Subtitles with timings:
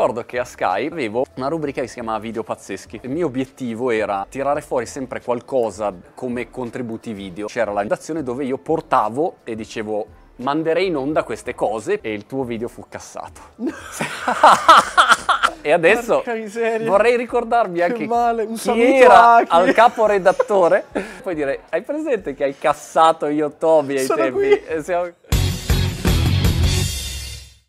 [0.00, 3.00] ricordo che a Sky avevo una rubrica che si chiamava Video Pazzeschi.
[3.02, 7.48] Il mio obiettivo era tirare fuori sempre qualcosa come contributi video.
[7.48, 12.24] C'era la redazione dove io portavo e dicevo manderei in onda queste cose e il
[12.24, 13.42] tuo video fu cassato.
[15.60, 16.24] e adesso
[16.84, 20.86] vorrei ricordarmi Che anche un chi era a chi- al caporedattore.
[21.20, 24.62] Puoi dire, hai presente che hai cassato io Toby ai Sono tempi?
[24.62, 24.82] qui.
[24.82, 25.10] Siamo-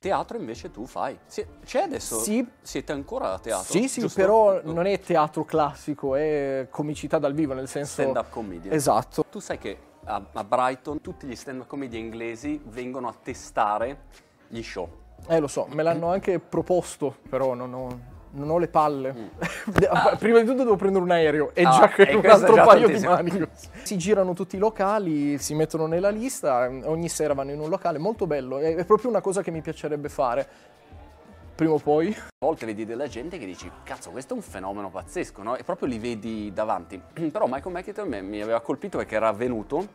[0.00, 1.18] Teatro invece tu fai.
[1.26, 2.20] Si- C'è adesso?
[2.20, 2.48] Sì.
[2.62, 3.70] Siete ancora a teatro?
[3.70, 4.18] Sì, sì, giusto?
[4.18, 8.00] però non è teatro classico, è comicità dal vivo, nel senso...
[8.00, 8.72] Stand-up comedian.
[8.72, 9.26] Esatto.
[9.28, 14.04] Tu sai che a, a Brighton tutti gli stand-up comedian inglesi vengono a testare
[14.48, 14.88] gli show.
[15.28, 18.00] Eh, lo so, me l'hanno anche proposto, però non ho,
[18.32, 19.48] non ho le palle.
[19.88, 20.16] Ah.
[20.16, 22.98] Prima di tutto devo prendere un aereo e Ah, già che un altro paio di
[23.04, 23.50] maniche.
[23.82, 27.98] Si girano tutti i locali, si mettono nella lista, ogni sera vanno in un locale,
[27.98, 28.58] molto bello.
[28.58, 30.48] È, è proprio una cosa che mi piacerebbe fare.
[31.54, 32.08] Prima o poi.
[32.08, 35.56] A volte vedi della gente che dici, cazzo, questo è un fenomeno pazzesco, no?
[35.56, 37.00] E proprio li vedi davanti.
[37.30, 39.86] Però Michael McIntyre mi aveva colpito perché era venuto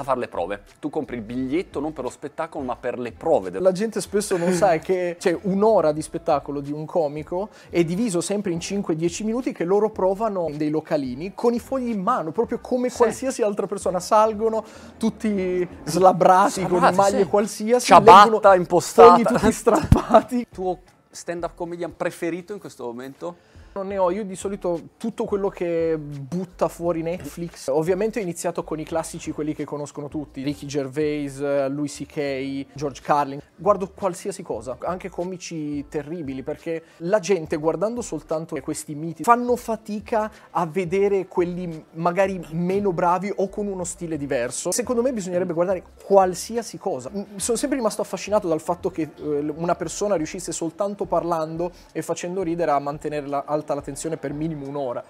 [0.00, 0.62] a fare le prove.
[0.78, 3.50] Tu compri il biglietto non per lo spettacolo, ma per le prove.
[3.58, 8.20] La gente spesso non sa che c'è un'ora di spettacolo di un comico è diviso
[8.20, 12.32] sempre in 5-10 minuti che loro provano in dei localini con i fogli in mano,
[12.32, 14.00] proprio come qualsiasi altra persona.
[14.00, 14.64] Salgono
[14.96, 17.28] tutti slabrati con maglie sì.
[17.28, 19.12] qualsiasi, Ciabatta impostata.
[19.12, 20.46] fogli tutti strappati.
[20.52, 20.78] tuo
[21.10, 23.36] stand-up comedian preferito in questo momento?
[23.72, 27.68] Non ne ho, io di solito tutto quello che butta fuori Netflix.
[27.68, 33.00] Ovviamente ho iniziato con i classici, quelli che conoscono tutti, Ricky Gervais, Louis C.K., George
[33.00, 33.40] Carlin.
[33.54, 40.30] Guardo qualsiasi cosa, anche comici terribili, perché la gente guardando soltanto questi miti fanno fatica
[40.50, 44.72] a vedere quelli magari meno bravi o con uno stile diverso.
[44.72, 47.10] Secondo me bisognerebbe guardare qualsiasi cosa.
[47.36, 52.42] Sono sempre rimasto affascinato dal fatto che eh, una persona riuscisse soltanto parlando e facendo
[52.42, 55.04] ridere a mantenere la- alta la tensione per minimo un'ora.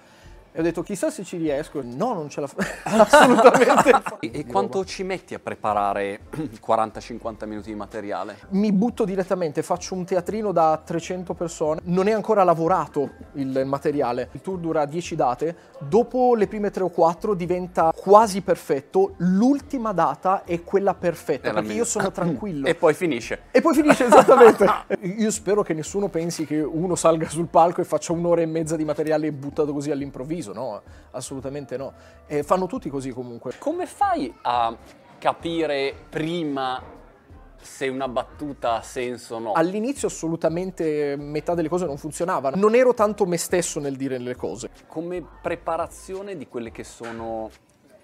[0.53, 1.81] E ho detto, chissà se ci riesco.
[1.83, 2.69] No, non ce la faccio.
[2.83, 4.01] Assolutamente.
[4.19, 6.21] E, e quanto ci metti a preparare
[6.65, 8.37] 40-50 minuti di materiale?
[8.49, 14.29] Mi butto direttamente, faccio un teatrino da 300 persone, non è ancora lavorato il materiale,
[14.33, 19.93] il tour dura 10 date, dopo le prime 3 o 4 diventa quasi perfetto, l'ultima
[19.93, 21.77] data è quella perfetta, È perché mia.
[21.77, 22.67] io sono tranquillo.
[22.67, 23.43] E poi finisce.
[23.51, 24.65] E poi finisce esattamente.
[25.17, 28.75] Io spero che nessuno pensi che uno salga sul palco e faccia un'ora e mezza
[28.75, 30.81] di materiale buttato così all'improvviso, no?
[31.11, 31.93] Assolutamente no.
[32.25, 33.53] E fanno tutti così comunque.
[33.57, 34.75] Come fai a
[35.17, 36.81] capire prima
[37.61, 39.51] se una battuta ha senso o no?
[39.53, 42.55] All'inizio assolutamente metà delle cose non funzionavano.
[42.55, 44.71] Non ero tanto me stesso nel dire le cose.
[44.87, 47.49] Come preparazione di quelle che sono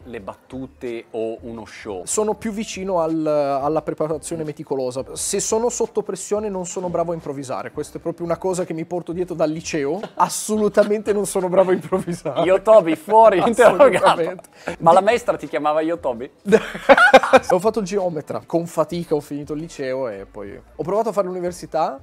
[0.07, 2.03] le battute o uno show.
[2.05, 5.03] Sono più vicino al- alla preparazione meticolosa.
[5.13, 7.71] Se sono sotto pressione non sono bravo a improvvisare.
[7.71, 9.99] Questa è proprio una cosa che mi porto dietro dal liceo.
[10.15, 12.41] Assolutamente non sono bravo a improvvisare.
[12.43, 14.35] Io Toby fuori interrogato.
[14.79, 16.29] Ma la maestra ti chiamava Io Toby?
[17.49, 21.11] ho fatto il geometra, con fatica ho finito il liceo e poi ho provato a
[21.11, 21.99] fare l'università,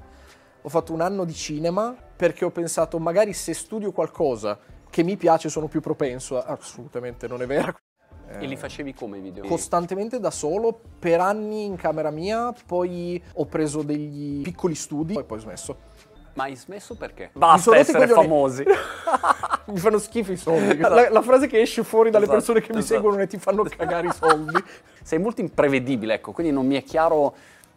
[0.63, 4.59] ho fatto un anno di cinema perché ho pensato magari se studio qualcosa
[4.91, 7.75] che mi piace sono più propenso, a- assolutamente non è vero.
[8.39, 9.45] E li facevi come i video?
[9.45, 15.25] Costantemente da solo, per anni in camera mia, poi ho preso degli piccoli studi e
[15.25, 15.77] poi ho smesso.
[16.35, 17.31] Ma hai smesso perché?
[17.33, 18.23] Basta essere coglioni.
[18.27, 18.65] famosi.
[19.67, 20.77] Mi fanno schifo i soldi.
[20.79, 22.95] La, la frase che esce fuori dalle Esatto, persone che mi esatto.
[22.95, 24.63] seguono è ti fanno cagare i soldi.
[25.03, 27.35] Sei molto imprevedibile, ecco, quindi non mi è chiaro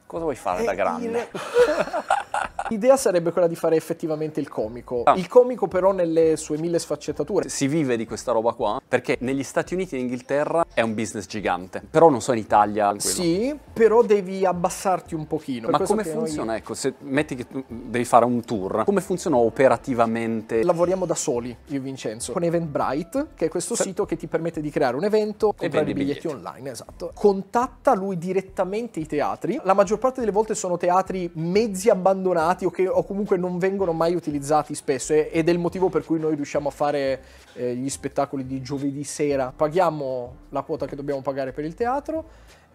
[0.07, 1.29] cosa vuoi fare da Eh, grande.
[2.69, 5.03] L'idea sarebbe quella di fare effettivamente il comico.
[5.03, 5.16] Ah.
[5.16, 7.50] Il comico però nelle sue mille sfaccettature.
[7.50, 10.94] Si vive di questa roba qua perché negli Stati Uniti e in Inghilterra è un
[10.94, 12.88] business gigante, però non so in Italia.
[12.88, 13.00] quello.
[13.00, 15.67] Sì, però devi abbassarti un pochino.
[15.67, 16.55] Per Ma come che noi funziona?
[16.55, 20.63] Ecco, se metti che tu devi fare un tour, come funziona operativamente?
[20.63, 24.61] Lavoriamo da soli, io e Vincenzo, con Eventbrite, che è questo sito che ti permette
[24.61, 26.28] di creare un evento, comprare i biglietti, biglietti.
[26.28, 27.11] online, esatto.
[27.13, 29.59] Contatta lui direttamente i teatri.
[29.63, 33.94] La maggior parte delle volte sono teatri mezzi abbandonati o che o comunque non vengono
[33.94, 37.22] mai utilizzati spesso ed è il motivo per cui noi riusciamo a fare
[37.53, 39.53] eh, gli spettacoli di giovedì sera.
[39.55, 42.26] Paghiamo la quota che dobbiamo pagare per il teatro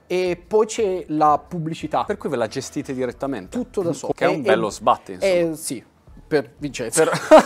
[0.07, 2.05] e poi c'è la pubblicità.
[2.05, 3.57] Per cui ve la gestite direttamente?
[3.57, 4.13] Tutto da solo.
[4.13, 5.33] Che è un e- bello sbatti, insomma.
[5.33, 5.83] Eh sì,
[6.27, 7.05] per Vincenzo.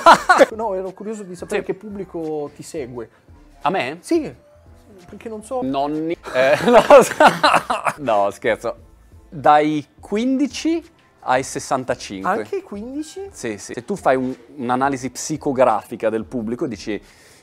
[0.56, 1.66] no, ero curioso di sapere Sì.
[1.66, 3.08] che pubblico ti segue.
[3.62, 3.98] A me?
[4.00, 4.32] Sì,
[5.08, 5.60] perché non so.
[5.62, 6.16] Nonni?
[6.34, 6.82] Eh, no,
[8.24, 8.76] no, scherzo.
[9.28, 10.84] Dai 15
[11.26, 12.30] ai 65.
[12.30, 13.28] Anche i 15?
[13.32, 13.72] Sì, sì.
[13.74, 17.00] Se tu fai un- un'analisi psicografica del pubblico, dici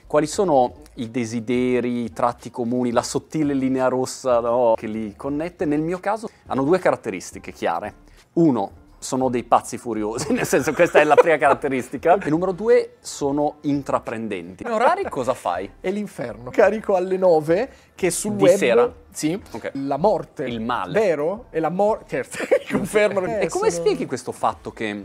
[0.07, 5.65] quali sono i desideri, i tratti comuni, la sottile linea rossa no, che li connette,
[5.65, 7.95] nel mio caso hanno due caratteristiche chiare.
[8.33, 8.71] Uno,
[9.03, 12.17] sono dei pazzi furiosi, nel senso questa è la prima caratteristica.
[12.23, 14.63] E numero due, sono intraprendenti.
[14.63, 15.69] In orari cosa fai?
[15.79, 16.51] È l'inferno.
[16.51, 18.55] Carico alle 9 che sul Di web...
[18.55, 18.93] sera?
[19.11, 19.39] Sì.
[19.51, 19.71] Ok.
[19.73, 20.45] La morte.
[20.45, 20.99] Il male.
[20.99, 21.45] Vero?
[21.49, 22.23] È la morte.
[22.23, 23.25] Certo, confermo.
[23.25, 25.03] E come spieghi questo fatto che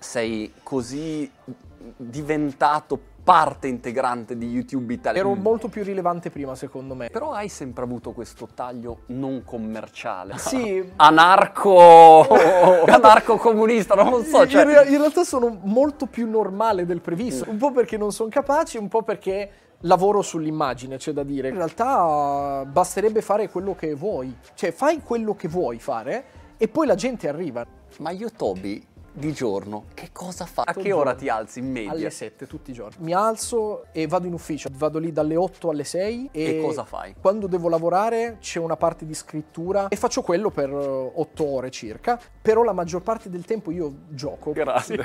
[0.00, 1.30] sei così
[1.96, 5.20] diventato parte integrante di YouTube Italia?
[5.20, 7.08] Ero molto più rilevante prima, secondo me.
[7.10, 10.36] Però hai sempre avuto questo taglio non commerciale.
[10.38, 10.90] Sì.
[10.96, 12.26] Anarco...
[12.86, 14.42] anarco-comunista, non lo so.
[14.42, 14.64] in, Cioè...
[14.64, 17.48] rea- in realtà sono molto più normale del previsto.
[17.48, 19.50] Un po' perché non sono capace, un po' perché
[19.82, 21.48] lavoro sull'immagine, c'è da dire.
[21.48, 24.34] In realtà basterebbe fare quello che vuoi.
[24.54, 26.24] Cioè, fai quello che vuoi fare
[26.56, 27.64] e poi la gente arriva.
[27.98, 30.62] Ma io Toby di giorno che cosa fa?
[30.66, 31.90] A che ora ti alzi in media?
[31.90, 32.96] Alle 7 tutti i giorni.
[33.00, 34.68] Mi alzo e vado in ufficio.
[34.72, 37.14] Vado lì dalle 8 alle 6 e, E cosa fai?
[37.20, 42.20] Quando devo lavorare c'è una parte di scrittura e faccio quello per 8 ore circa,
[42.40, 44.52] però la maggior parte del tempo io gioco.
[44.52, 45.04] Grazie.